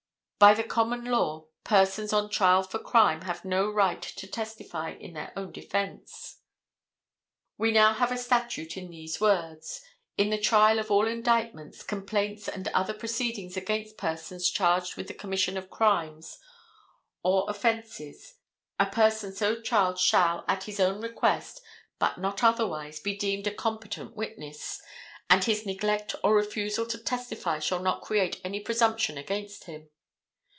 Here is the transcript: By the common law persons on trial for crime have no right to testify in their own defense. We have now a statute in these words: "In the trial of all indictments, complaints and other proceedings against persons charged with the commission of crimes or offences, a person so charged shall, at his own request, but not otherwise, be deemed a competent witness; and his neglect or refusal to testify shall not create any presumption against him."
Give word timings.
By 0.43 0.55
the 0.55 0.63
common 0.63 1.05
law 1.05 1.49
persons 1.63 2.11
on 2.11 2.31
trial 2.31 2.63
for 2.63 2.79
crime 2.79 3.21
have 3.21 3.45
no 3.45 3.69
right 3.69 4.01
to 4.01 4.25
testify 4.25 4.89
in 4.89 5.13
their 5.13 5.31
own 5.35 5.51
defense. 5.51 6.37
We 7.59 7.71
have 7.75 7.99
now 8.09 8.15
a 8.15 8.17
statute 8.17 8.75
in 8.75 8.89
these 8.89 9.21
words: 9.21 9.83
"In 10.17 10.31
the 10.31 10.39
trial 10.39 10.79
of 10.79 10.89
all 10.89 11.05
indictments, 11.07 11.83
complaints 11.83 12.47
and 12.49 12.67
other 12.69 12.95
proceedings 12.95 13.55
against 13.55 13.97
persons 13.97 14.49
charged 14.49 14.97
with 14.97 15.07
the 15.07 15.13
commission 15.13 15.57
of 15.57 15.69
crimes 15.69 16.39
or 17.21 17.47
offences, 17.47 18.33
a 18.79 18.87
person 18.87 19.35
so 19.35 19.61
charged 19.61 20.01
shall, 20.01 20.43
at 20.47 20.63
his 20.63 20.79
own 20.79 21.01
request, 21.01 21.61
but 21.99 22.17
not 22.17 22.43
otherwise, 22.43 22.99
be 22.99 23.15
deemed 23.15 23.45
a 23.45 23.53
competent 23.53 24.15
witness; 24.15 24.81
and 25.29 25.43
his 25.43 25.67
neglect 25.67 26.15
or 26.23 26.35
refusal 26.35 26.87
to 26.87 26.97
testify 26.97 27.59
shall 27.59 27.83
not 27.83 28.01
create 28.01 28.41
any 28.43 28.59
presumption 28.59 29.19
against 29.19 29.65
him." 29.65 29.87